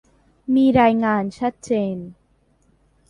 [0.55, 1.97] มีรายงานชัดเจน